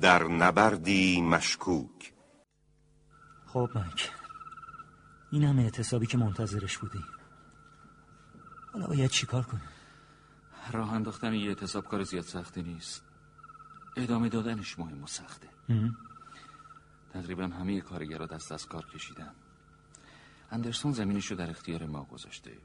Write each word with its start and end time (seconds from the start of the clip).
در 0.00 0.24
نبردی 0.24 1.20
مشکوک. 1.20 2.12
خب 3.46 3.70
مک. 3.74 4.10
این 5.32 5.44
همه 5.44 5.62
اعتصابی 5.62 6.06
که 6.06 6.18
منتظرش 6.18 6.78
بودی. 6.78 7.04
حالا 8.72 8.86
باید 8.86 9.10
چیکار 9.10 9.42
کنی 9.42 9.60
راه 10.72 10.92
انداختن 10.92 11.34
یه 11.34 11.48
اعتصاب 11.48 11.88
کار 11.88 12.02
زیاد 12.02 12.24
سختی 12.24 12.62
نیست. 12.62 13.02
ادامه 13.96 14.28
دادنش 14.28 14.78
مهم 14.78 15.02
و 15.02 15.06
سخته. 15.06 15.48
تقریبا 17.12 17.46
همه 17.46 17.80
کارگرها 17.80 18.26
دست 18.26 18.52
از 18.52 18.66
کار 18.66 18.86
کشیدن. 18.86 19.34
اندرسون 20.50 20.92
زمینش 20.92 21.26
رو 21.26 21.36
در 21.36 21.50
اختیار 21.50 21.86
ما 21.86 22.04
گذاشته. 22.04 22.58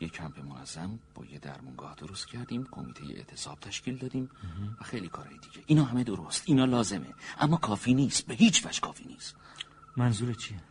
یه 0.00 0.08
کمپ 0.08 0.40
منظم 0.40 0.98
با 1.14 1.24
یه 1.24 1.38
درمونگاه 1.38 1.94
درست 1.94 2.26
کردیم 2.26 2.66
کمیته 2.70 3.04
اعتصاب 3.04 3.60
تشکیل 3.60 3.98
دادیم 3.98 4.30
و 4.80 4.84
خیلی 4.84 5.08
کارهای 5.08 5.38
دیگه. 5.38 5.64
اینا 5.66 5.84
همه 5.84 6.04
درست 6.04 6.42
اینا 6.46 6.64
لازمه. 6.64 7.14
اما 7.38 7.56
کافی 7.56 7.94
نیست 7.94 8.26
به 8.26 8.34
هیچ 8.34 8.66
وجه 8.66 8.80
کافی 8.80 9.04
نیست. 9.04 9.36
منظور 9.96 10.34
چیه؟ 10.34 10.62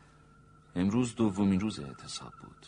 امروز 0.75 1.15
دومین 1.15 1.59
روز 1.59 1.79
اعتصاب 1.79 2.33
بود. 2.41 2.65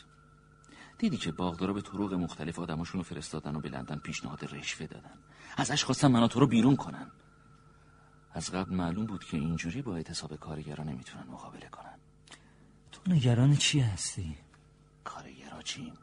دیدی 0.98 1.18
که 1.18 1.32
باغدارا 1.32 1.73
به 1.73 1.82
طرق 1.82 2.13
مختلف 2.13 2.60
آدماشون 2.60 2.99
رو 2.99 3.04
فرستادن 3.04 3.55
و 3.55 3.60
به 3.60 3.70
لندن 3.70 3.98
پیشنهاد 3.98 4.55
رشوه 4.55 4.88
دادن. 4.88 5.18
ازش 5.58 5.84
خواستن 5.84 6.08
منو 6.08 6.27
تو 6.27 6.40
رو 6.40 6.48
بیرون 6.48 6.76
کنن. 6.76 7.12
از 8.32 8.52
قبل 8.52 8.74
معلوم 8.74 9.05
بود 9.05 9.24
که 9.24 9.38
اینجوری 9.38 9.82
با 9.82 9.96
اعتصاب 9.96 10.35
کارگرا 10.35 10.84
نمی‌تونن 10.84 11.27
مقابله 11.27 11.70
کنن. 11.70 11.99
تو 12.91 13.12
نگران 13.12 13.55
چی 13.55 13.80
هستی؟ 13.80 14.38
کارگرا 15.04 15.62
چی؟ 15.62 15.94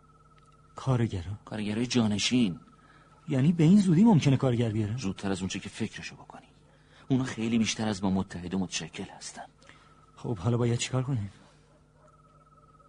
کارگرا؟ 0.76 1.38
کارگرای 1.44 1.86
جانشین 1.86 2.60
یعنی 3.28 3.52
به 3.52 3.64
این 3.64 3.80
زودی 3.80 4.04
ممکنه 4.04 4.36
کارگر 4.36 4.68
بیاره؟ 4.68 4.96
زودتر 4.96 5.30
از 5.30 5.40
اونچه 5.40 5.58
که 5.58 5.68
فکرشو 5.68 6.16
بکنی 6.16 6.46
اونا 7.08 7.24
خیلی 7.24 7.58
بیشتر 7.58 7.88
از 7.88 8.04
ما 8.04 8.10
متحد 8.10 8.54
و 8.54 8.58
متشکل 8.58 9.04
هستن 9.16 9.44
خب 10.16 10.38
حالا 10.38 10.56
باید 10.56 10.78
چیکار 10.78 11.02
کنیم؟ 11.02 11.30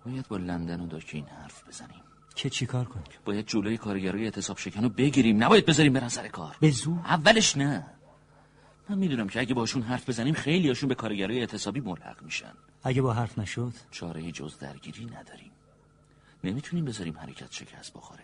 باید 0.06 0.28
با 0.28 0.38
لندن 0.38 0.80
و 0.80 0.88
داکین 0.88 1.26
حرف 1.26 1.68
بزنیم 1.68 2.02
که 2.36 2.50
چیکار 2.50 2.86
کنیم؟ 2.86 3.06
باید 3.26 3.48
جلوی 3.48 3.78
کارگرای 3.78 4.24
اعتصاب 4.24 4.58
شکن 4.58 4.84
رو 4.84 4.90
بگیریم 4.90 5.44
نباید 5.44 5.66
بذاریم 5.66 5.94
برن 5.94 6.10
سر 6.10 6.28
کار 6.28 6.56
به 6.60 6.72
زور؟ 6.72 7.00
اولش 7.00 7.58
نه 7.58 7.86
من 8.90 8.98
می‌دونم 8.98 9.28
که 9.28 9.40
اگه 9.40 9.54
باشون 9.54 9.82
حرف 9.82 10.10
بزنیم 10.10 10.34
خیلی 10.34 10.68
هاشون 10.68 10.90
به 10.90 10.96
کارگرای 10.96 11.40
اعتصابی 11.40 11.80
ملحق 11.80 12.24
میشن 12.24 12.54
اگه 12.84 13.02
با 13.02 13.14
حرف 13.14 13.40
نشد 13.40 13.74
چاره 13.92 14.32
جز 14.32 14.58
درگیری 14.60 15.06
نداریم 15.06 15.52
نمی‌تونیم 16.46 16.86
بذاریم 16.86 17.18
حرکت 17.18 17.52
شکست 17.52 17.94
بخوره. 17.94 18.24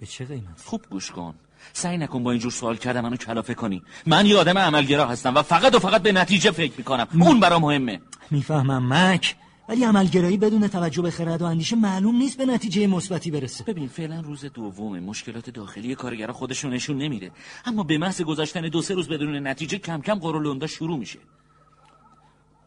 به 0.00 0.06
چه 0.06 0.24
قیمت؟ 0.24 0.60
خوب 0.64 0.82
گوش 0.90 1.10
کن. 1.10 1.34
سعی 1.72 1.98
نکن 1.98 2.22
با 2.22 2.30
اینجور 2.30 2.52
سوال 2.52 2.76
کردم 2.76 3.00
منو 3.00 3.16
کلافه 3.16 3.54
کنی. 3.54 3.82
من 4.06 4.26
یه 4.26 4.36
آدم 4.36 4.58
عملگرا 4.58 5.06
هستم 5.06 5.34
و 5.34 5.42
فقط 5.42 5.74
و 5.74 5.78
فقط 5.78 6.02
به 6.02 6.12
نتیجه 6.12 6.50
فکر 6.50 6.72
می‌کنم. 6.78 7.08
اون 7.20 7.40
برام 7.40 7.62
مهمه. 7.62 8.00
می‌فهمم 8.30 8.92
مک. 8.92 9.36
ولی 9.68 9.84
عملگرایی 9.84 10.36
بدون 10.36 10.68
توجه 10.68 11.02
به 11.02 11.10
خرد 11.10 11.42
و 11.42 11.44
اندیشه 11.44 11.76
معلوم 11.76 12.16
نیست 12.16 12.38
به 12.38 12.46
نتیجه 12.46 12.86
مثبتی 12.86 13.30
برسه. 13.30 13.64
ببین 13.64 13.88
فعلا 13.88 14.20
روز 14.20 14.44
دوم 14.44 14.98
مشکلات 14.98 15.50
داخلی 15.50 15.94
کارگرا 15.94 16.32
خودشون 16.32 16.72
نشون 16.72 16.98
نمیده. 16.98 17.30
اما 17.64 17.82
به 17.82 17.98
محض 17.98 18.22
گذاشتن 18.22 18.68
دو 18.68 18.82
سه 18.82 18.94
روز 18.94 19.08
بدون 19.08 19.46
نتیجه 19.46 19.78
کم 19.78 20.00
کم 20.00 20.14
قرولوندا 20.14 20.66
شروع 20.66 20.98
میشه. 20.98 21.18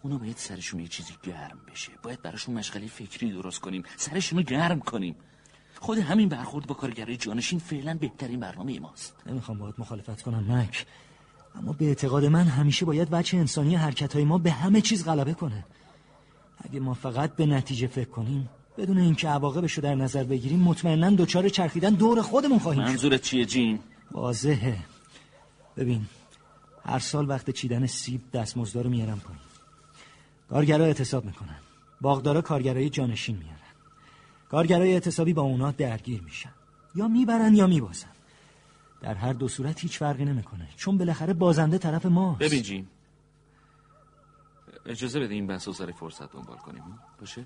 اونا 0.02 0.18
باید 0.18 0.38
سرشون 0.38 0.80
یه 0.80 0.88
چیزی 0.88 1.14
گرم 1.24 1.58
بشه. 1.72 1.92
باید 2.04 2.22
براشون 2.22 2.56
مشغله 2.56 2.88
فکری 2.88 3.32
درست 3.32 3.60
کنیم. 3.60 3.84
سرشون 3.98 4.40
رو 4.40 4.46
گرم 4.46 4.80
کنیم. 4.80 5.16
خود 5.80 5.98
همین 5.98 6.30
برخورد 6.30 6.68
با 6.68 6.76
کارگرای 6.76 7.18
جانشین 7.18 7.60
فعلا 7.60 7.94
بهترین 7.94 8.40
برنامه 8.40 8.80
ماست. 8.80 9.16
نمی‌خوام 9.26 9.58
باید 9.58 9.76
مخالفت 9.78 10.22
کنم 10.22 10.44
مک. 10.54 10.86
اما 11.56 11.74
به 11.74 11.86
اعتقاد 11.86 12.26
من 12.26 12.48
همیشه 12.48 12.86
باید 12.86 13.10
بچه 13.10 13.38
انسانی 13.38 13.76
حرکت 13.76 14.14
های 14.14 14.26
ما 14.26 14.38
به 14.38 14.52
همه 14.52 14.82
چیز 14.82 15.06
غلبه 15.06 15.34
کنه. 15.34 15.66
اگه 16.58 16.80
ما 16.80 16.94
فقط 16.94 17.36
به 17.36 17.46
نتیجه 17.46 17.88
فکر 17.88 18.10
کنیم 18.10 18.50
بدون 18.78 18.98
اینکه 18.98 19.28
عواقبش 19.28 19.74
رو 19.74 19.84
در 19.84 19.96
نظر 19.96 20.24
بگیریم 20.24 20.60
مطمئنا 20.60 21.10
دچار 21.10 21.50
چرخیدن 21.50 21.94
دور 21.94 22.22
خودمون 22.22 22.60
خواهیم 22.60 22.84
منظورت 22.84 23.22
چیه 23.22 23.46
جین؟ 23.46 23.80
واضحه. 24.12 24.78
ببین 25.78 26.06
هر 26.86 27.00
سال 27.00 27.30
وقت 27.30 27.50
چیدن 27.50 27.86
سیب 27.86 28.22
دستمزدا 28.34 28.82
رو 28.82 28.90
میارن 28.90 29.16
پایین. 29.16 29.51
کارگرا 30.52 30.86
اعتصاب 30.86 31.26
می‌کنن. 31.26 31.60
باغدارا 32.02 32.42
کارگرای 32.42 32.90
جانشین 32.90 33.38
میارن. 33.38 33.58
کارگرای 34.50 34.94
اعتصابی 34.94 35.34
با 35.34 35.42
اونا 35.42 35.72
درگیر 35.72 36.22
میشن. 36.22 36.54
یا 36.96 37.08
می‌برن 37.08 37.56
یا 37.56 37.68
میبازن. 37.68 38.12
در 39.02 39.14
هر 39.14 39.34
دو 39.34 39.48
صورت 39.48 39.80
هیچ 39.80 39.98
فرقی 39.98 40.26
نمی‌کنه. 40.26 40.70
چون 40.78 40.98
بالاخره 40.98 41.34
بازنده 41.34 41.78
طرف 41.78 42.06
ماست. 42.06 42.40
ببین 42.40 42.62
جیم. 42.62 42.90
اجازه 44.86 45.20
بده 45.20 45.34
این 45.34 45.48
بحث 45.48 45.70
سر 45.70 45.92
فرصت 45.92 46.32
دنبال 46.32 46.58
کنیم. 46.58 46.84
باشه؟ 47.20 47.46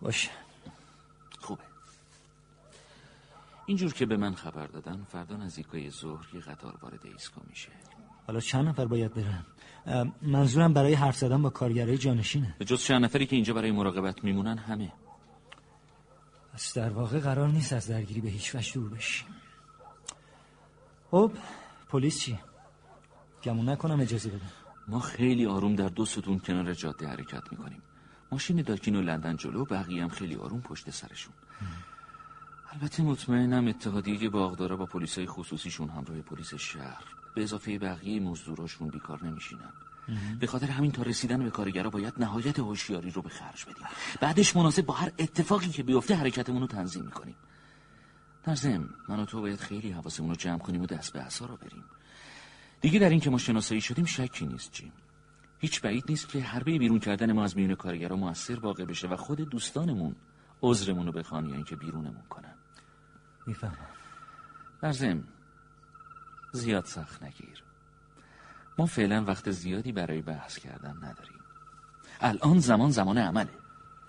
باشه. 0.00 0.30
خوبه. 1.40 1.64
اینجور 3.66 3.92
که 3.92 4.06
به 4.06 4.16
من 4.16 4.34
خبر 4.34 4.66
دادن 4.66 5.06
فردا 5.12 5.36
نزدیکای 5.36 5.90
ظهر 5.90 6.26
یه 6.34 6.40
قطار 6.40 6.78
وارد 6.82 7.06
ایسکو 7.06 7.40
میشه. 7.50 7.68
حالا 8.28 8.40
چند 8.40 8.68
نفر 8.68 8.86
باید 8.86 9.12
برن؟ 9.14 9.44
منظورم 10.22 10.72
برای 10.72 10.94
حرف 10.94 11.16
زدن 11.16 11.42
با 11.42 11.50
کارگرای 11.50 11.98
جانشینه. 11.98 12.54
به 12.58 12.64
جز 12.64 12.82
چند 12.82 13.04
نفری 13.04 13.26
که 13.26 13.36
اینجا 13.36 13.54
برای 13.54 13.70
مراقبت 13.70 14.24
میمونن 14.24 14.58
همه. 14.58 14.92
پس 16.54 16.74
در 16.74 16.90
واقع 16.90 17.18
قرار 17.20 17.48
نیست 17.48 17.72
از 17.72 17.86
درگیری 17.86 18.20
به 18.20 18.28
هیچ 18.28 18.54
وجه 18.54 18.74
دور 18.74 18.90
بشیم. 18.90 19.28
خب 21.10 21.32
پلیس 21.88 22.20
چی؟ 22.20 22.38
گمون 23.42 23.68
نکنم 23.68 24.00
اجازه 24.00 24.28
بدن. 24.28 24.50
ما 24.88 25.00
خیلی 25.00 25.46
آروم 25.46 25.76
در 25.76 25.88
دو 25.88 26.04
ستون 26.04 26.38
کنار 26.38 26.74
جاده 26.74 27.06
حرکت 27.06 27.42
می‌کنیم. 27.50 27.82
ماشین 28.32 28.62
داکین 28.62 28.96
و 28.96 29.00
لندن 29.02 29.36
جلو 29.36 29.64
بقیه 29.64 30.02
هم 30.02 30.08
خیلی 30.08 30.34
آروم 30.34 30.60
پشت 30.60 30.90
سرشون. 30.90 31.34
البته 32.72 33.02
مطمئنم 33.02 33.68
اتحادیه 33.68 34.28
باغدارا 34.28 34.76
با 34.76 34.86
پلیسای 34.86 35.26
خصوصیشون 35.26 35.88
همراه 35.88 36.20
پلیس 36.20 36.54
شهر. 36.54 37.04
به 37.34 37.42
اضافه 37.42 37.78
بقیه 37.78 38.20
مزدوراشون 38.20 38.88
بیکار 38.88 39.24
نمیشینن. 39.24 39.72
به 40.40 40.46
خاطر 40.46 40.66
همین 40.66 40.92
تا 40.92 41.02
رسیدن 41.02 41.44
به 41.44 41.50
کارگرا 41.50 41.90
باید 41.90 42.14
نهایت 42.18 42.58
هوشیاری 42.58 43.10
رو 43.10 43.22
به 43.22 43.28
خرج 43.28 43.64
بدیم. 43.64 43.86
بعدش 44.20 44.56
مناسب 44.56 44.82
با 44.82 44.94
هر 44.94 45.12
اتفاقی 45.18 45.68
که 45.68 45.82
بیفته 45.82 46.14
حرکتمون 46.14 46.60
رو 46.60 46.66
تنظیم 46.66 47.04
می‌کنیم. 47.04 47.36
در 48.44 48.54
ضمن 48.54 48.88
من 49.08 49.20
و 49.20 49.24
تو 49.24 49.40
باید 49.40 49.60
خیلی 49.60 49.90
حواسمون 49.90 50.30
رو 50.30 50.36
جمع 50.36 50.58
کنیم 50.58 50.82
و 50.82 50.86
دست 50.86 51.12
به 51.12 51.20
عصا 51.20 51.46
رو 51.46 51.56
بریم. 51.56 51.84
دیگه 52.80 52.98
در 52.98 53.10
این 53.10 53.20
که 53.20 53.30
ما 53.30 53.38
شناسایی 53.38 53.80
شدیم 53.80 54.04
شکی 54.04 54.46
نیست 54.46 54.72
جیم. 54.72 54.92
هیچ 55.58 55.80
بعید 55.80 56.04
نیست 56.08 56.28
که 56.28 56.40
حربه 56.40 56.78
بیرون 56.78 56.98
کردن 56.98 57.32
ما 57.32 57.44
از 57.44 57.56
میون 57.56 57.74
کارگرا 57.74 58.16
موثر 58.16 58.60
واقع 58.60 58.84
بشه 58.84 59.08
و 59.08 59.16
خود 59.16 59.40
دوستانمون 59.40 60.16
عذرمون 60.62 61.06
رو 61.06 61.12
بخوان 61.12 61.46
یا 61.48 61.54
اینکه 61.54 61.76
بیرونمون 61.76 62.22
کنن. 62.30 62.57
می‌فهمم. 63.48 63.88
در 64.82 64.92
ضمن 64.92 65.24
زیاد 66.52 66.84
سخت 66.84 67.22
نگیر. 67.22 67.62
ما 68.78 68.86
فعلا 68.86 69.24
وقت 69.24 69.50
زیادی 69.50 69.92
برای 69.92 70.22
بحث 70.22 70.58
کردن 70.58 70.96
نداریم. 70.96 71.40
الان 72.20 72.58
زمان 72.58 72.90
زمان 72.90 73.18
عمله. 73.18 73.48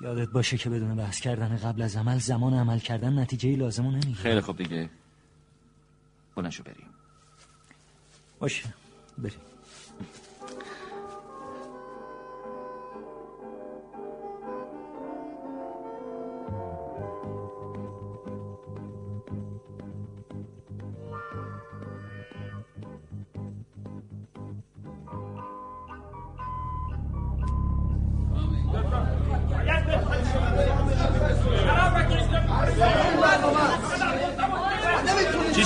یادت 0.01 0.29
باشه 0.29 0.57
که 0.57 0.69
بدون 0.69 0.95
بحث 0.95 1.19
کردن 1.19 1.57
قبل 1.57 1.81
از 1.81 1.95
عمل 1.95 2.17
زمان 2.17 2.53
عمل 2.53 2.79
کردن 2.79 3.19
نتیجه 3.19 3.55
لازمو 3.55 3.91
نمی‌گیره. 3.91 4.16
خیلی 4.16 4.41
خوب 4.41 4.57
دیگه. 4.57 4.89
بلنشو 6.35 6.63
بریم. 6.63 6.89
باشه 8.39 8.73
بریم. 9.17 9.39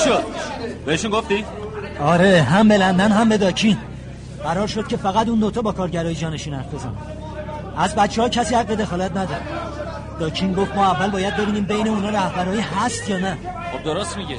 شد؟ 0.06 0.24
بهشون 0.86 1.12
گفتی؟ 1.12 1.46
آره 2.02 2.42
هم 2.42 2.68
به 2.68 2.78
لندن 2.78 3.12
هم 3.12 3.30
به 3.30 3.38
داکین. 3.38 3.78
قرار 4.44 4.68
شد 4.68 4.88
که 4.88 4.98
فقط 4.98 5.28
اون 5.28 5.40
دوتا 5.40 5.62
با 5.62 5.72
کارگرای 5.72 6.16
جانشین 6.16 6.54
حرف 6.54 6.74
بزنن. 6.74 6.96
از 7.78 7.96
بچه 7.96 8.22
ها 8.22 8.30
کسی 8.30 8.56
حق 8.56 8.68
دخالت 8.68 9.12
نداره 9.12 9.42
داکین 10.20 10.54
گفت 10.54 10.76
ما 10.76 10.86
اول 10.86 11.10
باید 11.10 11.38
ببینیم 11.38 11.64
بین 11.64 11.88
اونا 11.88 12.10
رهبرایی 12.10 12.62
هست 12.62 13.10
یا 13.10 13.18
نه. 13.18 13.38
خب 13.74 13.84
درست 13.84 14.18
میگه. 14.18 14.36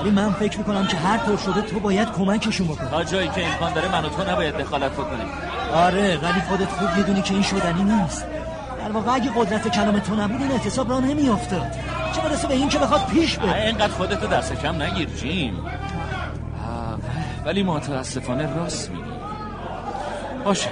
ولی 0.00 0.10
من 0.10 0.32
فکر 0.32 0.58
می‌کنم 0.58 0.86
که 0.86 0.96
هر 0.96 1.18
طور 1.18 1.36
شده 1.36 1.62
تو 1.62 1.80
باید 1.80 2.12
کمکشون 2.12 2.66
بکنی. 2.66 2.90
تا 2.90 3.04
جایی 3.04 3.28
که 3.28 3.46
امکان 3.46 3.72
داره 3.72 3.92
من 3.92 4.04
و 4.04 4.08
تو 4.08 4.30
نباید 4.30 4.56
دخالت 4.56 4.92
بکنیم. 4.92 5.26
آره 5.74 6.18
ولی 6.22 6.40
خودت 6.48 6.68
خوب 6.68 6.88
می‌دونی 6.96 7.22
که 7.22 7.34
این 7.34 7.42
شدنی 7.42 7.82
نیست. 7.82 8.26
در 8.84 8.92
واقع 8.92 9.14
اگه 9.14 9.30
قدرت 9.36 9.68
کلام 9.68 9.98
تو 9.98 10.14
نبود 10.14 10.42
این 10.42 10.50
اعتصاب 10.50 10.90
راه 10.90 11.00
نمیافتاد. 11.00 11.74
چه 12.12 12.20
برسه 12.20 12.48
به 12.48 12.54
این 12.54 12.68
که 12.68 12.78
بخواد 12.78 13.06
پیش 13.06 13.38
بره؟ 13.38 13.62
اینقدر 13.62 13.92
خودتو 13.92 14.26
دست 14.26 14.52
کم 14.52 14.82
نگیر 14.82 15.08
جیم. 15.08 15.54
ولی 17.44 17.62
متاسفانه 17.62 18.56
راست 18.56 18.90
میگی. 18.90 19.02
باشه. 20.44 20.70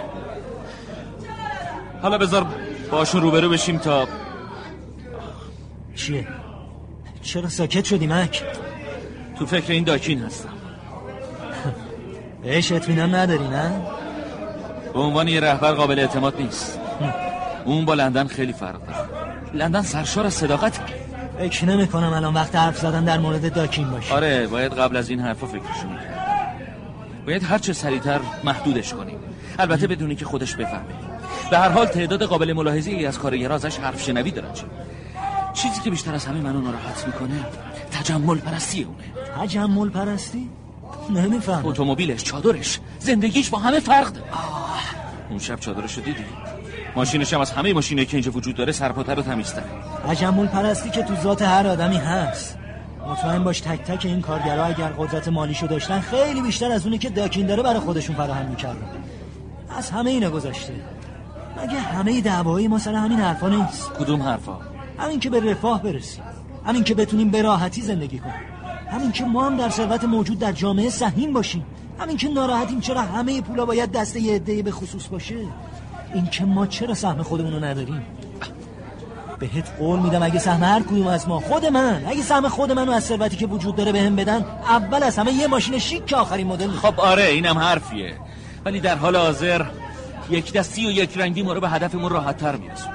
حالا 2.03 2.19
بذار 2.19 2.47
باشون 2.91 3.23
روبرو 3.23 3.49
بشیم 3.49 3.79
تا 3.79 4.09
چیه؟ 5.95 6.29
چرا 7.23 7.49
ساکت 7.49 7.85
شدی 7.85 8.07
مک؟ 8.07 8.43
تو 9.39 9.47
فکر 9.47 9.73
این 9.73 9.85
داکین 9.85 10.23
هستم. 10.23 10.49
بهش 12.43 12.73
اطمینان 12.73 13.15
نداری 13.15 13.49
نه؟ 13.49 13.73
به 14.93 14.99
عنوان 14.99 15.29
یه 15.29 15.41
رهبر 15.41 15.73
قابل 15.73 15.99
اعتماد 15.99 16.41
نیست. 16.41 16.81
اون 17.65 17.85
با 17.85 17.95
لندن 17.95 18.27
خیلی 18.27 18.53
فرق 18.53 18.87
داره. 18.87 19.09
لندن 19.55 19.83
سرشار 19.83 20.27
از 20.27 20.35
صداقت. 20.35 20.81
فکر 21.39 21.67
نمی 21.67 21.87
کنم 21.87 22.13
الان 22.13 22.35
وقت 22.35 22.57
حرف 22.57 22.79
زدن 22.79 23.05
در 23.05 23.19
مورد 23.19 23.55
داکین 23.55 23.91
باشه. 23.91 24.15
آره 24.15 24.47
باید 24.47 24.73
قبل 24.73 24.97
از 24.97 25.11
این 25.11 25.21
حرفا 25.21 25.47
فکرشو 25.47 25.89
می‌کرد. 25.89 26.17
باید 27.27 27.43
هر 27.43 27.59
چه 27.59 27.73
سریعتر 27.73 28.21
محدودش 28.45 28.95
کنیم 28.95 29.19
البته 29.59 29.87
بدونی 29.87 30.17
که 30.17 30.25
خودش 30.25 30.55
بفهمه. 30.55 30.95
به 31.51 31.59
هر 31.59 31.69
حال 31.69 31.87
تعداد 31.87 32.23
قابل 32.23 32.53
ملاحظه 32.53 32.91
ای 32.91 33.07
از 33.07 33.19
کارگرا 33.19 33.55
ازش 33.55 33.79
حرف 33.79 34.03
شنوی 34.03 34.31
دارن 34.31 34.53
چه 34.53 34.65
چیزی 35.55 35.81
که 35.81 35.91
بیشتر 35.91 36.15
از 36.15 36.27
همه 36.27 36.41
منو 36.41 36.61
ناراحت 36.61 37.07
می‌کنه 37.07 37.45
تجمل 37.93 38.39
پرستی 38.39 38.83
اونه. 38.83 39.05
تجمل 39.41 39.89
پرستی؟ 39.89 40.51
نمیفهم 41.11 41.67
اتومبیلش 41.67 42.23
چادرش 42.23 42.81
زندگیش 42.99 43.49
با 43.51 43.59
همه 43.59 43.81
فرق 43.81 44.13
داره. 44.13 44.27
اون 45.31 45.39
شب 45.39 45.61
چادرشو 45.61 46.01
دیدی؟ 46.01 46.25
ماشینش 46.97 47.33
هم 47.33 47.41
از 47.41 47.51
همه 47.51 47.73
ماشینه 47.73 48.05
که 48.05 48.17
اینجا 48.17 48.31
وجود 48.31 48.55
داره 48.55 48.73
سرپاتر 48.73 49.15
رو 49.15 49.23
تمیزتره 49.23 49.65
تجمل 50.09 50.47
پرستی 50.47 50.91
که 50.91 51.03
تو 51.03 51.17
ذات 51.17 51.43
هر 51.43 51.67
آدمی 51.67 51.97
هست. 51.97 52.59
مطمئن 53.09 53.45
باش 53.45 53.61
تک 53.61 53.83
تک 53.83 54.07
این 54.07 54.21
کارگرها 54.21 54.65
اگر 54.65 54.89
قدرت 54.89 55.29
مالیشو 55.29 55.67
داشتن 55.67 56.01
خیلی 56.01 56.41
بیشتر 56.41 56.73
از 56.73 56.85
اونی 56.85 56.99
که 56.99 57.11
داکین 57.11 57.47
داره 57.47 57.63
برای 57.63 57.81
خودشون 57.81 58.17
فراهم 58.17 58.47
می‌کردن. 58.47 58.87
از 59.79 59.91
همه 59.91 60.11
اینا 60.11 60.31
گذشته. 60.31 60.73
مگه 61.63 61.81
همه 61.81 62.21
دعوایی 62.21 62.69
ما 62.69 62.79
سر 62.79 62.95
همین 62.95 63.21
حرفا 63.21 63.49
نیست؟ 63.49 63.93
کدوم 63.93 64.23
حرفا؟ 64.23 64.59
همین 64.99 65.21
که 65.21 65.31
به 65.31 65.41
رفاه 65.51 65.83
برسیم. 65.83 66.25
همین 66.67 66.85
که 66.85 66.95
بتونیم 66.95 67.31
به 67.31 67.43
راحتی 67.43 67.83
زندگی 67.83 68.19
کنیم. 68.19 68.35
همین 68.91 69.13
که 69.13 69.25
ما 69.25 69.47
هم 69.47 69.57
در 69.57 69.69
ثروت 69.69 70.05
موجود 70.05 70.39
در 70.39 70.53
جامعه 70.53 70.91
سهیم 70.91 71.33
باشیم. 71.33 71.65
همین 71.99 72.17
که 72.17 72.29
ناراحتیم 72.29 72.81
چرا 72.81 73.03
همه 73.03 73.41
پولا 73.41 73.67
باید 73.67 73.93
دست 73.93 74.17
یه 74.17 74.35
عده‌ای 74.35 74.63
به 74.63 74.71
خصوص 74.71 75.07
باشه. 75.07 75.35
این 76.15 76.27
که 76.27 76.45
ما 76.45 76.67
چرا 76.67 76.95
سهم 76.95 77.23
خودمون 77.23 77.53
رو 77.53 77.65
نداریم؟ 77.65 78.07
بهت 79.39 79.71
قول 79.79 79.99
میدم 80.01 80.23
اگه 80.23 80.39
سهم 80.39 80.65
هر 80.65 80.83
کدوم 80.83 81.07
از 81.07 81.29
ما 81.29 81.41
خود 81.41 81.67
من 81.67 82.05
اگه 82.07 82.23
سهم 82.23 82.49
خود 82.49 82.73
منو 82.73 82.93
از 82.93 83.05
ثروتی 83.05 83.37
که 83.37 83.47
وجود 83.47 83.77
داره 83.77 83.93
بهم 83.93 84.17
بدن 84.17 84.45
اول 84.69 85.03
از 85.03 85.19
همه 85.19 85.33
یه 85.33 85.47
ماشین 85.47 85.79
شیک 85.79 86.07
که 86.07 86.17
آخرین 86.17 86.47
مدل. 86.47 86.71
خب 86.71 87.01
آره 87.01 87.25
اینم 87.25 87.59
حرفیه. 87.59 88.17
ولی 88.65 88.81
در 88.81 88.97
حال 88.97 89.17
حاضر 89.17 89.67
یک 90.31 90.53
دستی 90.53 90.87
و 90.87 90.91
یک 90.91 91.19
رنگی 91.19 91.43
ما 91.43 91.53
رو 91.53 91.61
به 91.61 91.69
هدفمون 91.69 92.11
راحتتر 92.11 92.57
میرسون 92.57 92.93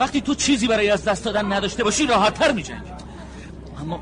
وقتی 0.00 0.20
تو 0.20 0.34
چیزی 0.34 0.66
برای 0.66 0.90
از 0.90 1.04
دست 1.04 1.24
دادن 1.24 1.52
نداشته 1.52 1.84
باشی 1.84 2.06
راحتتر 2.06 2.52
میجنگی. 2.52 2.90
اما 3.80 4.00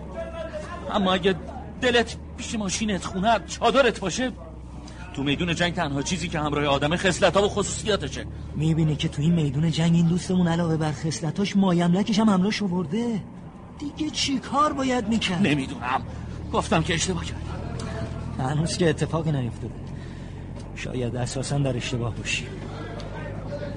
اما 0.92 1.12
اگه 1.12 1.34
دلت 1.80 2.16
پیش 2.36 2.54
ماشینت 2.54 3.04
خونت 3.04 3.46
چادرت 3.46 4.00
باشه 4.00 4.32
تو 5.14 5.22
میدون 5.22 5.54
جنگ 5.54 5.74
تنها 5.74 6.02
چیزی 6.02 6.28
که 6.28 6.40
همراه 6.40 6.66
آدم 6.66 6.96
خصلت 6.96 7.36
ها 7.36 7.44
و 7.44 7.48
خصوصیاتشه. 7.48 8.24
می‌بینی 8.56 8.96
که 8.96 9.08
تو 9.08 9.22
این 9.22 9.32
میدون 9.32 9.70
جنگ 9.70 9.94
این 9.94 10.06
دوستمون 10.06 10.48
علاوه 10.48 10.76
بر 10.76 10.92
خصلتاش 10.92 11.56
مایملکش 11.56 12.18
هم 12.18 12.30
حمله 12.30 12.62
ورده 12.62 13.20
دیگه 13.78 14.10
چی 14.10 14.38
کار 14.38 14.72
باید 14.72 15.08
می‌کرد؟ 15.08 15.46
نمی‌دونم. 15.46 16.02
گفتم 16.52 16.82
که 16.82 16.94
اشتباه 16.94 17.24
کردم 17.24 18.50
هنوز 18.50 18.76
که 18.76 18.88
اتفاقی 18.88 19.32
نیفتاده. 19.32 19.74
شاید 20.76 21.16
اساسا 21.16 21.58
در 21.58 21.76
اشتباه 21.76 22.14
باشی. 22.14 22.46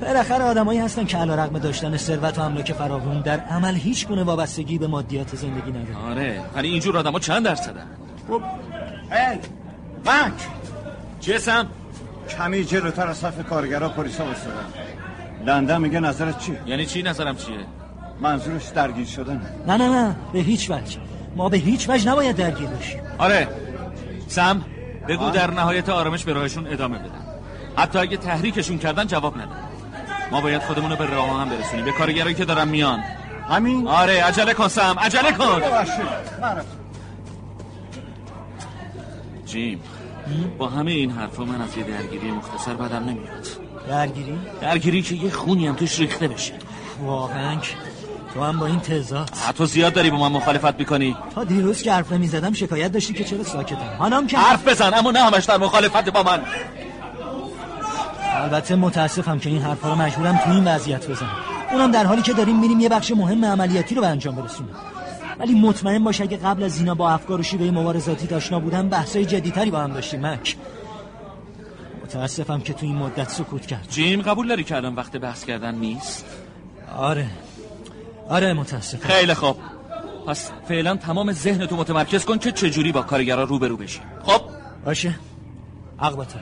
بالاخره 0.01 0.43
آدمایی 0.43 0.79
هستن 0.79 1.05
که 1.05 1.17
علا 1.17 1.35
رقم 1.35 1.59
داشتن 1.59 1.97
ثروت 1.97 2.39
و 2.39 2.41
املاک 2.41 2.73
فراوون 2.73 3.21
در 3.21 3.39
عمل 3.39 3.75
هیچ 3.75 4.07
گونه 4.07 4.23
وابستگی 4.23 4.77
به 4.77 4.87
مادیات 4.87 5.35
زندگی 5.35 5.71
نداره 5.71 5.97
آره 5.97 6.41
ولی 6.55 6.67
اینجور 6.67 6.97
آدما 6.97 7.19
چند 7.19 7.45
درصدن؟ 7.45 7.87
خب 8.27 8.41
ای 9.11 9.37
مک! 10.05 10.33
جسم 11.19 11.67
کمی 12.29 12.63
جلوتر 12.63 13.07
از 13.07 13.17
صف 13.17 13.47
کارگرا 13.49 13.89
پلیسا 13.89 14.25
وایسادن 14.25 14.65
لندن 15.45 15.81
میگه 15.81 15.99
نظرت 15.99 16.39
چیه؟ 16.39 16.61
یعنی 16.65 16.85
چی 16.85 17.03
نظرم 17.03 17.35
چیه؟ 17.35 17.57
منظورش 18.21 18.65
درگیر 18.65 19.05
شدن 19.05 19.41
نه 19.67 19.77
نه 19.77 19.89
نه 19.89 20.15
به 20.33 20.39
هیچ 20.39 20.71
وجه. 20.71 20.97
ما 21.35 21.49
به 21.49 21.57
هیچ 21.57 21.89
وجه 21.89 22.09
نباید 22.09 22.35
درگیر 22.35 22.67
بشیم. 22.67 23.01
آره. 23.17 23.47
سم 24.27 24.65
بگو 25.07 25.29
در 25.29 25.51
نهایت 25.51 25.89
آرامش 25.89 26.23
به 26.23 26.33
راهشون 26.33 26.67
ادامه 26.67 26.97
بدن. 26.97 27.25
حتی 27.77 27.99
اگه 27.99 28.17
تحریکشون 28.17 28.77
کردن 28.77 29.07
جواب 29.07 29.37
ندن. 29.37 29.59
ما 30.31 30.41
باید 30.41 30.61
خودمون 30.61 30.89
رو 30.91 30.95
به 30.95 31.05
راه 31.05 31.41
هم 31.41 31.49
برسونیم. 31.49 31.85
به 31.85 31.91
کارگرایی 31.91 32.35
که 32.35 32.45
دارن 32.45 32.67
میان. 32.67 32.99
همین؟ 33.49 33.87
آره 33.87 34.23
عجله 34.23 34.53
کن 34.53 34.67
سم 34.67 34.95
عجله 34.99 35.31
کن. 35.31 35.61
جیم. 39.45 39.81
با 40.57 40.67
همه 40.69 40.91
این 40.91 41.11
حرفا 41.11 41.43
من 41.43 41.61
از 41.61 41.77
یه 41.77 41.83
درگیری 41.83 42.31
مختصر 42.31 42.73
بدم 42.73 43.03
نمیاد. 43.03 43.47
درگیری؟ 43.89 44.37
درگیری 44.61 45.01
که 45.01 45.15
یه 45.15 45.31
خونی 45.31 45.67
هم 45.67 45.75
توش 45.75 45.99
ریخته 45.99 46.27
بشه. 46.27 46.53
واقعا 47.05 47.57
تو 48.33 48.43
هم 48.43 48.59
با 48.59 48.65
این 48.65 48.79
تضاد. 48.79 49.29
تو 49.57 49.65
زیاد 49.65 49.93
داری 49.93 50.09
با 50.09 50.17
من 50.17 50.31
مخالفت 50.31 50.79
می‌کنی. 50.79 51.15
تا 51.35 51.43
دیروز 51.43 51.81
که 51.81 51.91
حرف 51.91 52.11
نمی‌زدم 52.11 52.53
شکایت 52.53 52.91
داشتی 52.91 53.13
که 53.13 53.23
چرا 53.23 53.43
ساکتم. 53.43 53.95
حالم 53.99 54.27
که 54.27 54.37
حرف 54.37 54.67
بزن 54.67 54.93
اما 54.93 55.11
نه 55.11 55.19
همش 55.19 55.45
در 55.45 55.57
مخالفت 55.57 56.09
با 56.09 56.23
من. 56.23 56.41
البته 58.33 58.75
متاسفم 58.75 59.39
که 59.39 59.49
این 59.49 59.61
حرفا 59.61 59.89
رو 59.89 59.95
مجبورم 59.95 60.37
تو 60.37 60.51
این 60.51 60.67
وضعیت 60.67 61.07
بزنم. 61.07 61.35
اونم 61.71 61.91
در 61.91 62.05
حالی 62.05 62.21
که 62.21 62.33
داریم 62.33 62.59
میریم 62.59 62.79
یه 62.79 62.89
بخش 62.89 63.11
مهم 63.11 63.45
عملیاتی 63.45 63.95
رو 63.95 64.01
به 64.01 64.07
انجام 64.07 64.35
برسونیم. 64.35 64.75
ولی 65.39 65.59
مطمئن 65.59 66.03
باش 66.03 66.21
اگه 66.21 66.37
قبل 66.37 66.63
از 66.63 66.79
اینا 66.79 66.95
با 66.95 67.09
افکار 67.09 67.39
و 67.39 67.43
شیوه 67.43 67.71
مبارزاتی 67.71 68.35
آشنا 68.35 68.59
بودن 68.59 68.89
بحثای 68.89 69.25
جدیتری 69.25 69.71
با 69.71 69.79
هم 69.79 69.93
داشتیم 69.93 70.25
مک. 70.25 70.57
متاسفم 72.03 72.59
که 72.59 72.73
تو 72.73 72.85
این 72.85 72.95
مدت 72.95 73.29
سکوت 73.29 73.65
کرد 73.65 73.87
جیم 73.89 74.21
قبول 74.21 74.47
داری 74.47 74.63
که 74.63 74.75
الان 74.75 74.95
وقت 74.95 75.17
بحث 75.17 75.45
کردن 75.45 75.75
نیست؟ 75.75 76.25
آره. 76.97 77.27
آره 78.29 78.53
متاسفم. 78.53 79.07
خیلی 79.07 79.33
خوب. 79.33 79.57
پس 80.27 80.51
فعلا 80.67 80.95
تمام 80.95 81.31
ذهنتو 81.31 81.75
متمرکز 81.75 82.25
کن 82.25 82.37
که 82.37 82.51
چجوری 82.51 82.91
با 82.91 83.01
کارگرا 83.01 83.43
روبرو 83.43 83.77
بشی 83.77 83.99
خب؟ 84.23 84.41
باشه. 84.85 85.15
عقبتا 85.99 86.39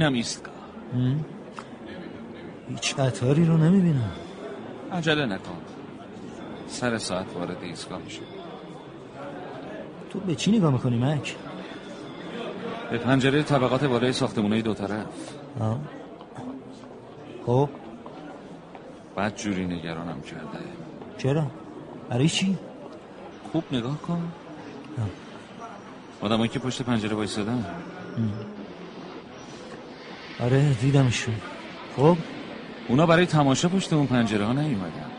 اینم 0.00 0.12
ایستگاه. 0.12 0.54
هیچ 2.68 2.94
قطاری 2.94 3.44
رو 3.44 3.56
نمی‌بینم. 3.56 4.10
عجله 4.92 5.26
نکن. 5.26 5.58
سر 6.68 6.98
ساعت 6.98 7.26
وارد 7.34 7.56
ایستگاه 7.62 7.98
میشه 8.04 8.20
تو 10.10 10.20
به 10.20 10.34
چی 10.34 10.52
نگاه 10.52 10.72
می‌کنی 10.72 10.98
مک؟ 10.98 11.36
به 12.90 12.98
پنجره 12.98 13.42
طبقات 13.42 13.84
بالای 13.84 14.12
ساختمونای 14.12 14.62
دو 14.62 14.74
طرف. 14.74 15.06
آه. 15.60 15.78
خب. 17.46 17.68
بعد 19.16 19.36
جوری 19.36 19.66
نگرانم 19.66 20.20
کرده. 20.20 20.58
چرا؟ 21.18 21.46
برای 22.10 22.28
چی؟ 22.28 22.58
خوب 23.52 23.64
نگاه 23.72 23.98
کن. 23.98 24.32
آدمایی 26.20 26.48
که 26.48 26.58
پشت 26.58 26.82
پنجره 26.82 27.14
وایسادن 27.14 27.64
آره 30.42 30.74
دیدمشون. 30.74 31.34
خب؟ 31.96 32.16
اونا 32.88 33.06
برای 33.06 33.26
تماشا 33.26 33.68
پشت 33.68 33.92
اون 33.92 34.06
پنجره 34.06 34.44
ها 34.44 34.52
نیومدن. 34.52 35.10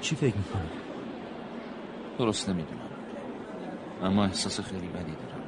چی 0.00 0.16
فکر 0.16 0.36
می‌کنی؟ 0.36 0.68
درست 2.18 2.48
نمی‌دونم. 2.48 2.80
اما 4.02 4.24
احساس 4.24 4.60
خیلی 4.60 4.86
بدی 4.86 5.12
دارم. 5.12 5.42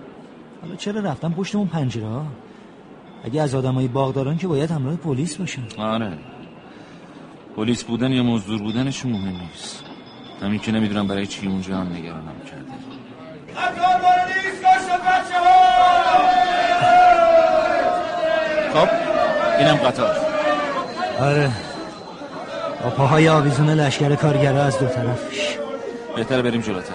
حالا 0.62 0.76
چرا 0.76 1.00
رفتن 1.00 1.32
پشت 1.32 1.54
اون 1.54 1.66
پنجره 1.66 2.06
ها؟ 2.06 2.26
اگه 3.24 3.42
از 3.42 3.54
آدمای 3.54 3.88
باغداران 3.88 4.38
که 4.38 4.46
باید 4.48 4.70
همراه 4.70 4.96
پلیس 4.96 5.36
باشن. 5.36 5.62
آره. 5.78 6.18
پلیس 7.56 7.84
بودن 7.84 8.12
یا 8.12 8.22
مزدور 8.22 8.58
بودنشون 8.58 9.12
مهم 9.12 9.40
نیست. 9.40 9.84
همین 10.42 10.60
که 10.60 10.72
نمی‌دونم 10.72 11.06
برای 11.08 11.26
چی 11.26 11.46
اونجا 11.46 11.76
هم 11.76 11.92
نگرانم 11.92 12.40
کرده. 12.50 12.72
قطار 13.56 14.02
وارد 14.02 14.30
ایستگاه 14.44 14.78
شد 14.78 15.02
بچه 15.02 15.38
ها 15.38 15.60
خب 18.74 18.88
اینم 19.58 19.74
قطار. 19.74 20.16
آره. 21.20 21.50
با 22.84 22.90
پاهای 22.90 23.28
آویزون 23.28 23.70
لشکر 23.70 24.14
کارگرا 24.14 24.62
از 24.62 24.78
دو 24.78 24.86
طرفش 24.86 25.56
بهتره 26.16 26.42
بریم 26.42 26.60
جلوتر. 26.60 26.94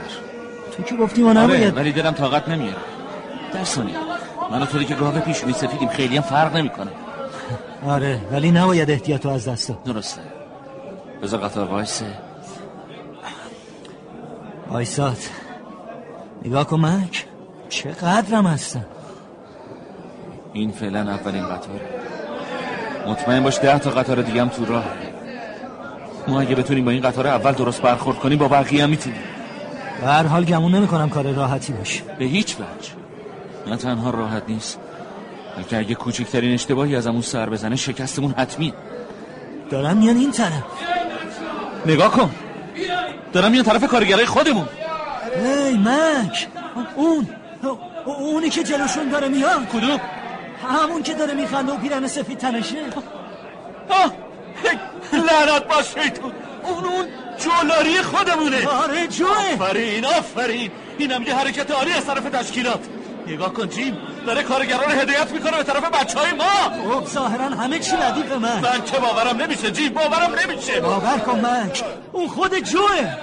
تو 0.77 0.83
که 0.83 0.95
گفتی 0.95 1.21
ما 1.21 1.29
آره 1.29 1.39
نباید. 1.39 1.77
ولی 1.77 1.91
دلم 1.91 2.11
طاقت 2.13 2.49
نمیاره. 2.49 2.77
در 3.53 3.63
ثانیه 3.63 3.95
من 4.51 4.61
و 4.61 4.65
طوری 4.65 4.85
که 4.85 4.95
گاوه 4.95 5.19
پیشونی 5.19 5.53
سفیدیم. 5.53 5.89
خیلی 5.89 6.15
هم 6.17 6.23
فرق 6.23 6.55
نمی‌کنه. 6.55 6.91
آره 7.93 8.21
ولی 8.31 8.51
نباید 8.51 8.91
احتیاطو 8.91 9.29
از 9.29 9.47
دست 9.47 9.69
داد. 9.69 9.83
درسته. 9.83 10.21
بذار 11.23 11.39
قطار 11.39 11.67
وایسه. 11.67 12.05
آیسات 14.69 15.29
نگاه 16.45 16.67
کن 16.67 16.79
مک 16.79 17.25
چقدرم 17.69 18.47
هستن 18.47 18.85
این 20.55 20.71
فعلا 20.71 20.99
اولین 20.99 21.45
قطاره 21.45 21.81
مطمئن 23.07 23.43
باش 23.43 23.59
ده 23.59 23.79
تا 23.79 23.89
قطار 23.89 24.21
دیگه 24.21 24.41
هم 24.41 24.49
تو 24.49 24.65
راه. 24.65 24.85
ما 26.27 26.41
اگه 26.41 26.55
بتونیم 26.55 26.85
با 26.85 26.91
این 26.91 27.01
قطار 27.01 27.27
اول 27.27 27.51
درست 27.51 27.81
برخورد 27.81 28.17
کنیم 28.17 28.37
با 28.37 28.47
بقیه 28.47 28.83
هم 28.83 28.89
می‌تونیم. 28.89 29.19
به 30.01 30.07
هر 30.07 30.23
حال 30.23 30.45
گمون 30.45 30.75
نمی‌کنم 30.75 31.09
کار 31.09 31.31
راحتی 31.31 31.73
باشه. 31.73 32.03
به 32.19 32.25
هیچ 32.25 32.55
وجه. 32.55 32.91
نه 33.67 33.77
تنها 33.77 34.09
راحت 34.09 34.43
نیست 34.47 34.79
بلکه 35.57 35.77
اگه 35.77 35.95
کوچکترین 35.95 36.53
اشتباهی 36.53 36.95
از 36.95 37.07
همون 37.07 37.21
سر 37.21 37.49
بزنه 37.49 37.75
شکستمون 37.75 38.33
حتمی. 38.37 38.73
دارن 39.69 39.97
میان 39.97 40.17
این 40.17 40.31
طرف. 40.31 40.63
نگاه 41.85 42.11
کن. 42.11 42.31
دارم 43.33 43.51
میان 43.51 43.63
طرف 43.63 43.87
کارگرای 43.87 44.25
خودمون. 44.25 44.67
هی 45.43 45.77
مک. 45.77 46.47
اون. 46.95 47.27
اونی 48.05 48.49
که 48.49 48.63
جلوشون 48.63 49.09
داره 49.09 49.27
میاد. 49.27 49.67
کدوم؟ 49.73 49.99
همون 50.65 51.03
که 51.03 51.13
داره 51.13 51.33
میخنده 51.33 51.73
و 51.73 51.77
پیرن 51.77 52.07
سفید 52.07 52.37
تنشه. 52.37 52.75
لعنت 55.13 55.67
باش 55.67 55.85
شیطون 55.85 56.31
اون 56.63 56.85
اون 56.85 57.05
جولاری 57.37 58.01
خودمونه. 58.01 58.67
آره 58.67 59.07
جوه. 59.07 59.53
آفرین 59.53 60.05
آفرین. 60.05 60.71
اینم 60.97 61.23
یه 61.23 61.35
حرکت 61.35 61.71
عالی 61.71 61.93
از 61.93 62.05
طرف 62.05 62.23
تشکیلات. 62.23 62.79
نگاه 63.27 63.53
کن 63.53 63.69
جیم. 63.69 63.97
داره 64.27 64.43
کارگران 64.43 64.91
رو 64.91 64.99
هدایت 64.99 65.31
می‌کنه 65.31 65.57
به 65.57 65.63
طرف 65.63 65.83
بچه 65.83 66.19
های 66.19 66.31
ما. 66.31 66.91
خب 66.91 67.07
ظاهرا 67.07 67.45
همه 67.45 67.79
چی 67.79 67.95
ردیف 67.95 68.31
من. 68.31 68.59
من 68.59 68.83
که 68.85 68.99
باورم 68.99 69.37
نمیشه 69.37 69.71
جیم 69.71 69.93
باورم 69.93 70.35
نمیشه. 70.45 70.79
باور 70.79 71.17
کن 71.17 71.39
مک 71.39 71.83
اون 72.11 72.27
خود 72.27 72.59
جوه. 72.59 73.13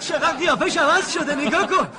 چقدر 0.00 0.32
قیافش 0.32 0.76
عوض 0.76 1.12
شده 1.12 1.34
نگاه 1.34 1.66
کن. 1.66 1.88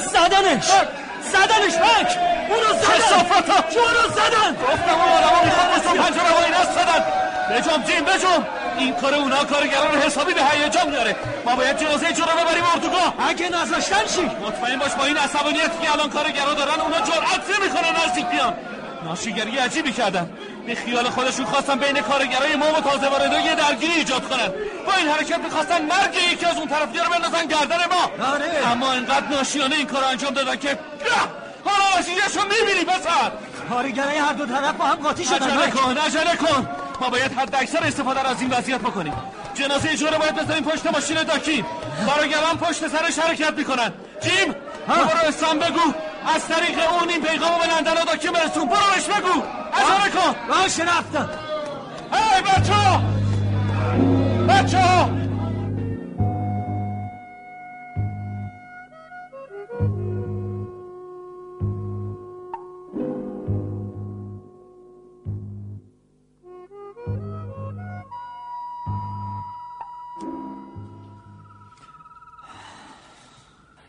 زدنش. 0.00 0.66
زدنش 1.32 1.74
مک 1.74 2.18
اونو 2.48 2.80
زدن. 2.82 2.98
کثافتا! 2.98 3.70
جو 3.74 3.80
رو 3.80 4.10
زدن. 4.14 4.52
گفتم 4.54 4.94
اون 4.94 5.12
آدم 5.12 5.44
می‌خواد 5.44 5.68
مثل 5.76 6.02
پنجره 6.02 6.30
هایی 6.38 6.52
نستدن 6.52 7.04
بجام 7.50 7.82
جیم 7.82 8.04
بجام 8.04 8.46
این 8.78 8.94
کار 8.94 9.14
اونا 9.14 9.44
کارگران 9.44 10.02
حسابی 10.02 10.34
به 10.34 10.40
هیجان 10.44 10.88
میاره 10.90 11.16
ما 11.44 11.56
باید 11.56 11.78
جنازه 11.78 12.06
رو 12.08 12.44
ببریم 12.44 12.64
اردوگاه. 12.74 13.14
اگه 13.28 13.48
نذاشتن 13.48 14.04
چی؟ 14.16 14.22
مطمئن 14.22 14.78
باش 14.78 14.92
با 14.92 15.04
این 15.04 15.16
عصبانیتی 15.16 15.78
که 15.82 15.92
الان 15.92 16.10
کارگرا 16.10 16.54
دارن 16.54 16.80
اونا 16.80 17.00
جرأت 17.00 17.60
نمی‌کنن 17.60 18.06
نزدیک 18.06 18.26
بیان. 18.26 18.54
ناشیگری 19.04 19.58
عجیبی 19.58 19.92
کردن. 19.92 20.30
به 20.66 20.74
خیال 20.74 21.10
خودشون 21.10 21.46
خواستن 21.46 21.78
بین 21.78 22.00
کارگرای 22.00 22.56
ما 22.56 22.66
و 22.66 22.80
تازه 22.80 23.08
واردا 23.08 23.40
یه 23.40 23.54
درگیری 23.54 23.92
ایجاد 23.92 24.28
کنن. 24.28 24.48
با 24.86 24.92
این 24.98 25.08
حرکت 25.08 25.38
می‌خواستن 25.38 25.82
مرگ 25.82 26.14
یکی 26.32 26.46
از 26.46 26.56
اون 26.56 26.68
طرفیا 26.68 27.02
رو 27.02 27.10
بندازن 27.10 27.46
گردن 27.46 27.76
ما. 27.90 28.26
آره. 28.32 28.66
اما 28.72 28.92
انقدر 28.92 29.28
ناشیانه 29.28 29.76
این 29.76 29.86
کار 29.86 30.04
انجام 30.04 30.34
دادن 30.34 30.56
که 30.56 30.78
حالا 31.64 32.00
نتیجهشو 32.00 32.40
می‌بینی 32.42 32.84
پسر! 32.84 33.30
کارگرای 33.70 34.18
هر 34.18 34.32
دو 34.32 34.46
طرف 34.46 34.72
با 34.72 34.84
هم 34.84 34.94
قاطی 34.94 35.24
شدن 35.24 35.50
عجله. 35.50 35.70
کن 35.70 35.98
عجله 35.98 36.36
کن! 36.36 36.68
ما 37.00 37.10
باید 37.10 37.32
حد 37.38 37.54
اکثر 37.54 37.84
استفاده 37.84 38.22
رو 38.22 38.28
از 38.28 38.40
این 38.40 38.50
وضعیت 38.50 38.80
بکنیم. 38.80 39.14
جنازه 39.54 39.96
جو 39.96 40.06
رو 40.06 40.18
باید 40.18 40.34
بذاریم 40.34 40.64
پشت 40.64 40.86
ماشین 40.86 41.22
داکین. 41.22 41.64
کارگران 42.06 42.58
پشت 42.58 42.88
سرش 42.88 43.18
حرکت 43.18 43.52
می‌کنن. 43.52 43.92
جیم 44.20 44.54
برو 44.88 45.28
اسلام 45.28 45.58
بگو. 45.58 45.92
از 46.34 46.48
طریق 46.48 46.92
اون 46.92 47.08
این 47.08 47.22
پیغام 47.22 47.58
به 47.58 47.66
لندن 47.66 48.02
و 48.02 48.04
داکین 48.04 48.32
برسون. 48.32 48.68
برو 48.68 48.78
بهش 48.94 49.04
بگو. 49.04 49.42
عجله 49.86 50.10
کن. 50.10 50.48
باشه 50.48 50.82
رفتم 50.82 51.28
هی 52.12 52.42
بچه 52.42 52.72
ها 52.74 53.02
بچه 54.48 54.78
ها 54.80 55.10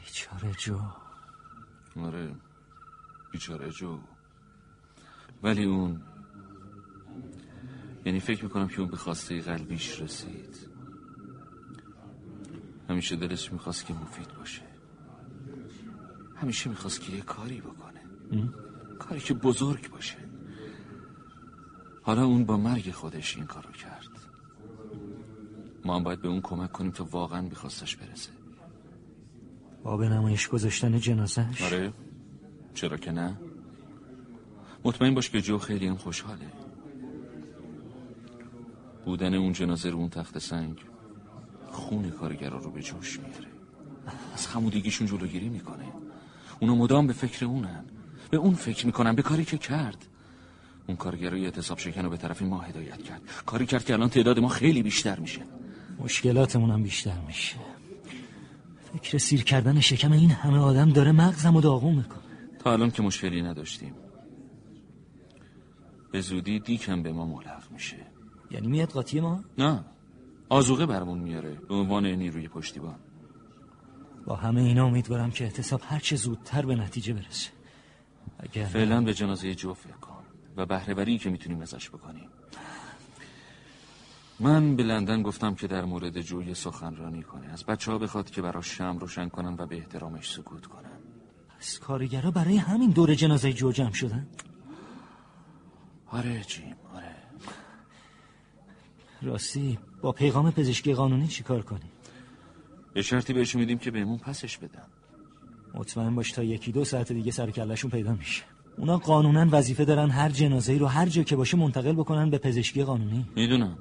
بیچاره 0.06 0.54
جو. 0.54 0.80
آره. 2.06 2.36
بیچاره 3.32 3.70
جو. 3.72 4.00
ولی 5.44 5.63
اون 5.63 6.01
یعنی 8.06 8.20
فکر 8.20 8.44
می‌کنم 8.44 8.67
که 8.67 8.79
اون 8.79 8.89
به 8.89 8.98
خواسته 8.98 9.41
قلبیش 9.41 10.01
رسید. 10.01 10.70
همیشه 12.89 13.15
دلش 13.15 13.53
می‌خواست 13.53 13.86
که 13.86 13.94
مفید 13.94 14.27
باشه. 14.38 14.62
همیشه 16.36 16.70
می‌خواست 16.70 17.01
که 17.01 17.13
یه 17.13 17.22
کاری 17.22 17.62
بکنه. 17.62 18.01
کاری 19.00 19.20
که 19.20 19.34
بزرگ 19.34 19.91
باشه. 19.91 20.17
حالا 22.03 22.25
اون 22.25 22.46
با 22.46 22.58
مرگ 22.58 22.91
خودش 22.91 23.36
این 23.36 23.46
کارو 23.46 23.72
کرد. 23.72 24.10
ما 25.86 25.96
هم 25.96 26.03
باید 26.03 26.22
به 26.22 26.27
اون 26.27 26.41
کمک 26.41 26.72
کنیم 26.72 26.91
تا 26.91 27.03
واقعا 27.12 27.41
میخواستش 27.41 27.96
برسه. 27.96 28.32
با 29.84 29.98
به 29.98 30.10
نمایش 30.10 30.48
گذاشتن 30.48 31.00
جنازش؟ 31.00 31.62
آره. 31.62 31.94
چرا 32.74 32.98
که 32.98 33.12
نه؟ 33.12 33.38
مطمئن 34.86 35.13
باش 35.13 35.29
که 35.29 35.41
جو 35.41 35.57
خیلی 35.57 35.88
هم 35.88 35.98
خوشحاله. 35.98 36.46
بودن 39.05 39.34
اون 39.34 39.53
جنازه 39.53 39.89
رو 39.89 39.98
اون 39.98 40.10
تخت 40.10 40.39
سنگ 40.39 40.77
خون 41.72 42.10
کارگرا 42.10 42.57
رو 42.57 42.72
به 42.72 42.81
جوش 42.81 43.19
میاره 43.19 43.48
از 44.34 44.48
خمودگیشون 44.48 45.07
جلوگیری 45.07 45.50
می‌کنه. 45.50 45.86
اونا 46.60 46.75
مدام 46.75 47.07
به 47.07 47.13
فکر 47.13 47.46
اونن. 47.46 47.86
به 48.29 48.38
اون 48.38 48.53
فکر 48.53 48.86
می‌کنن 48.86 49.15
به 49.15 49.22
کاری 49.22 49.46
که 49.46 49.57
کرد. 49.57 50.05
اون 50.88 50.98
کارگرای 50.98 51.46
اعتصاب 51.46 51.77
شکن 51.77 52.03
رو 52.03 52.10
به 52.10 52.17
طرف 52.17 52.41
ما 52.41 52.60
هدایت 52.60 53.03
کرد. 53.03 53.22
کاری 53.46 53.65
کرد 53.65 53.86
که 53.86 53.93
الان 53.93 54.10
تعداد 54.10 54.39
ما 54.39 54.48
خیلی 54.48 54.84
بیشتر 54.84 55.19
میشه. 55.19 55.41
مشکلاتمون 56.00 56.72
هم 56.72 56.84
بیشتر 56.84 57.19
میشه. 57.27 57.55
فکر 58.93 59.17
سیر 59.17 59.43
کردن 59.43 59.79
شکم 59.79 60.12
این 60.12 60.31
همه 60.31 60.57
آدم 60.57 60.89
داره 60.89 61.12
مغزم 61.12 61.55
و 61.55 61.62
داغون 61.62 61.96
می‌کنه. 61.96 62.19
تا 62.60 62.74
الان 62.74 62.91
که 62.91 63.01
مشکلی 63.01 63.41
نداشتیم. 63.41 63.93
به 66.12 66.22
زودی 66.22 66.60
دیکم 66.60 67.04
به 67.04 67.12
ما 67.12 67.26
ملحق 67.26 67.72
میشه. 67.72 67.98
یعنی 68.52 68.68
میاد 68.68 68.90
قاطی 68.90 69.20
ما؟ 69.20 69.44
نه. 69.58 69.86
آزوقه 70.50 70.86
برمون 70.86 71.20
میاره 71.20 71.56
به 71.70 71.76
عنوان 71.76 72.06
نیروی 72.06 72.48
پشتیبان. 72.48 73.00
با 74.26 74.36
همه 74.36 74.62
اینا 74.62 74.86
امیدوارم 74.86 75.32
که 75.32 75.44
اعتصاب 75.44 75.82
هر 75.84 76.00
چه 76.00 76.16
زودتر 76.16 76.66
به 76.66 76.76
نتیجه 76.76 77.14
برسه. 77.14 77.50
اگر 78.40 78.66
فعلا 78.66 79.02
به 79.02 79.14
جنازه 79.14 79.56
جو 79.56 79.74
فکر 79.74 79.98
کن 79.98 80.24
و 80.58 80.66
بهرهوری 80.66 81.18
که 81.18 81.30
می‌تونیم 81.30 81.62
ازش 81.62 81.90
بکنیم. 81.90 82.30
من 84.40 84.76
به 84.76 84.84
لندن 84.84 85.22
گفتم 85.22 85.56
که 85.56 85.68
در 85.68 85.86
مورد 85.86 86.22
جو 86.22 86.44
یه 86.44 86.54
سخنرانی 86.54 87.24
کنه. 87.24 87.48
از 87.48 87.66
بچه 87.66 87.92
ها 87.92 87.98
بخواد 87.98 88.30
که 88.30 88.42
براش 88.42 88.78
شم 88.78 88.98
روشن 88.98 89.30
کنن 89.30 89.56
و 89.60 89.66
به 89.66 89.78
احترامش 89.78 90.32
سکوت 90.32 90.66
کنن. 90.66 91.00
پس 91.60 91.80
کارگرا 91.80 92.32
برای 92.32 92.58
همین 92.58 92.90
دور 92.90 93.16
جنازه 93.16 93.54
جو 93.54 93.72
جمع 93.72 93.94
شدن؟ 93.94 94.28
آره 96.12 96.44
جیم 96.44 96.76
آره. 96.94 97.16
راستی 99.22 99.80
با 100.02 100.12
پیغام 100.12 100.52
پزشکی 100.52 100.94
قانونی 100.94 101.28
چیکار 101.28 101.62
کنیم 101.62 101.92
به 102.94 103.02
شرطی 103.02 103.34
بهش 103.34 103.56
میدیم 103.56 103.78
که 103.78 103.92
بهمون 103.92 104.18
پسش 104.18 104.58
بدن. 104.58 104.86
مطمئن 105.74 106.16
باش 106.16 106.32
تا 106.32 106.44
یکی 106.44 106.72
دو 106.72 106.86
ساعت 106.86 107.12
دیگه 107.12 107.32
سر 107.32 107.52
کلشون 107.52 107.92
پیدا 107.92 108.14
میشه. 108.14 108.44
اونا 108.78 108.98
قانونا 108.98 109.48
وظیفه 109.52 109.86
دارن 109.86 110.10
هر 110.10 110.30
جنازه 110.30 110.78
رو 110.78 110.86
هر 110.86 111.06
جا 111.06 111.24
که 111.24 111.36
باشه 111.36 111.58
منتقل 111.58 111.94
بکنن 111.94 112.30
به 112.30 112.38
پزشکی 112.38 112.84
قانونی. 112.84 113.26
می‌دونم. 113.36 113.78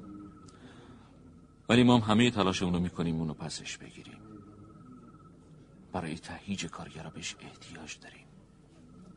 ولی 1.69 1.83
ما 1.83 1.97
هم 1.97 2.11
همه 2.11 2.31
تلاش 2.31 2.63
اونو 2.63 2.79
می‌کنیم 2.79 3.15
اونو 3.15 3.33
پسش 3.33 3.77
بگیریم. 3.77 4.17
برای 5.93 6.15
تهیج 6.15 6.65
کارگرا 6.65 7.09
بهش 7.09 7.35
احتیاج 7.39 7.99
داریم. 8.01 8.25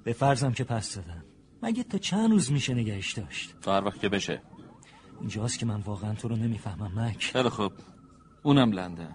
به 0.04 0.12
فرضم 0.12 0.52
که 0.52 0.64
پس 0.64 0.96
دادن. 0.96 1.24
مگه 1.62 1.82
تا 1.82 1.98
چند 1.98 2.30
روز 2.30 2.52
میشه 2.52 2.74
نگهش 2.74 3.12
داشت؟ 3.12 3.54
تا 3.62 3.76
هر 3.76 3.84
وقت 3.84 4.00
که 4.00 4.08
بشه. 4.08 4.42
اینجاست 5.20 5.58
که 5.58 5.66
من 5.66 5.80
واقعا 5.80 6.14
تو 6.14 6.28
رو 6.28 6.36
نمی‌فهمم 6.36 7.00
مک. 7.00 7.30
خیلی 7.32 7.48
خب 7.48 7.72
اونم 8.42 8.72
لندن. 8.72 9.14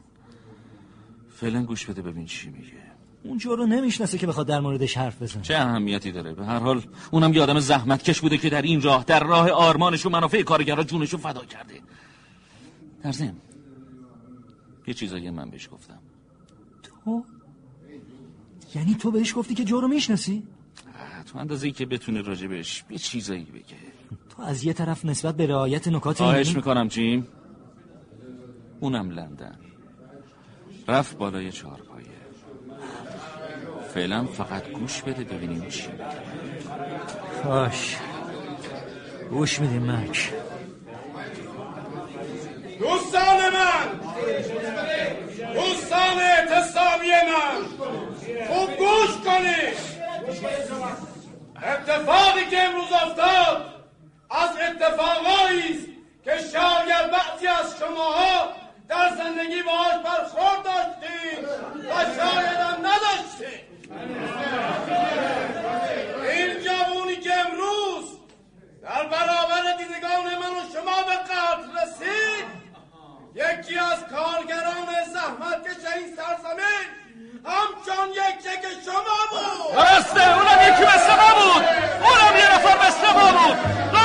فعلا 1.29 1.63
گوش 1.63 1.85
بده 1.85 2.01
ببین 2.01 2.25
چی 2.25 2.49
میگه. 2.49 2.85
اون 3.23 3.37
جو 3.37 3.55
رو 3.55 3.65
نمی‌شناسه 3.65 4.17
که 4.17 4.27
بخواد 4.27 4.47
در 4.47 4.59
موردش 4.59 4.97
حرف 4.97 5.21
بزنه. 5.21 5.43
چه 5.43 5.55
اهمیتی 5.55 6.11
داره؟ 6.11 6.33
به 6.33 6.45
هر 6.45 6.59
حال 6.59 6.81
اونم 7.11 7.33
یه 7.33 7.41
آدم 7.41 7.59
زحمت 7.59 8.03
کش 8.03 8.21
بوده 8.21 8.37
که 8.37 8.49
در 8.49 8.61
این 8.61 8.81
راه 8.81 9.03
در 9.03 9.23
راه 9.23 9.49
آرمانش 9.49 10.05
و 10.05 10.09
منافع 10.09 10.41
کارگرها 10.41 10.83
جونشو 10.83 11.17
فدا 11.17 11.45
کرده. 11.45 11.81
در 13.03 13.11
ضمن 13.11 13.35
یه 14.87 14.93
چیزایی 14.93 15.29
من 15.29 15.49
بهش 15.49 15.69
گفتم. 15.71 15.99
تو؟ 16.83 17.23
یعنی 18.75 18.95
تو 18.95 19.11
بهش 19.11 19.35
گفتی 19.35 19.53
که 19.53 19.63
جو 19.63 19.81
رو 19.81 19.87
می‌شناسی؟ 19.87 20.43
تو 21.31 21.37
اندازه 21.39 21.67
ای 21.67 21.73
که 21.73 21.85
بتونه 21.85 22.21
راجبش 22.21 22.83
یه 22.89 22.97
چیزایی 22.97 23.43
بگه. 23.45 23.75
تو 24.29 24.41
از 24.41 24.63
یه 24.63 24.73
طرف 24.73 25.05
نسبت 25.05 25.35
به 25.35 25.47
رعایت 25.47 25.87
نکات 25.87 26.17
خواهش 26.17 26.47
علمی- 26.47 26.55
می‌کنم 26.55 26.87
جیم. 26.87 27.27
اونم 28.79 29.09
لندن. 29.09 29.59
رفت 30.87 31.17
بالای 31.17 31.51
چهارپایه. 31.51 32.05
فعلا 33.93 34.25
فقط 34.25 34.69
گوش 34.71 35.01
بده 35.01 35.23
ببینیم 35.23 35.67
چی. 35.67 35.87
باش 37.45 37.97
گوش 39.29 39.59
میدیم 39.59 39.91
مک. 39.91 40.33
دوستان 42.79 43.39
من 43.53 43.99
دوستان 45.53 46.17
اعتصابی 46.19 47.07
من 47.27 47.65
خوب 48.47 48.69
گوش 48.77 49.11
کنید. 49.25 49.95
اتفاقی 51.65 52.45
که 52.45 52.63
امروز 52.63 52.91
افتاد 52.91 53.65
از 54.29 54.49
اتفاقایی 54.49 55.73
است 55.73 55.87
که 56.23 56.31
شاید 56.31 57.11
بعضی 57.11 57.47
از 57.47 57.77
شماها 57.79 58.53
در 58.87 59.09
زندگی 59.17 59.63
باهاش 59.63 59.93
برخورد 59.93 60.63
داشتید 60.63 61.45
و 61.89 61.95
شاید 61.95 62.57
هم 62.57 62.85
نداشتید. 62.85 63.65
این 66.31 66.59
جوونی 66.59 67.15
که 67.15 67.33
امروز 67.33 68.05
در 68.81 69.03
برابر 69.03 69.77
دیدگان 69.77 70.23
من 70.23 70.51
و 70.51 70.73
شما 70.73 71.03
به 71.03 71.15
قتل 71.15 71.81
رسید 71.81 72.45
یکی 73.35 73.79
از 73.79 73.99
کارگران 73.99 74.87
زحمت 75.13 75.63
کش 75.63 75.93
این 75.95 76.15
سرزمین 76.15 76.87
همچون 77.45 78.09
یکی 78.11 78.61
که 78.61 78.67
شما 78.85 79.17
بود. 79.31 79.75
درسته 79.75 80.35
اونم 80.35 80.61
یکی 80.61 80.83
مثل 80.83 81.15
ما 81.15 81.33
بود 81.35 81.63
اونم 82.03 82.37
یه 82.37 82.55
نفر 83.17 84.04